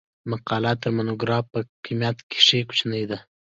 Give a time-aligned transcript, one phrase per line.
[0.31, 3.17] مقاله تر مونوګراف په کمیت کښي کوچنۍ ده.